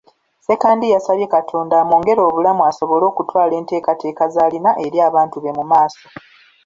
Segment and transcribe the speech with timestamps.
[0.39, 6.05] Ssekandi yasabye Katonda amwongere obulamu asobole okutwala enteekateeka z'alina eri abantu be mu maaso.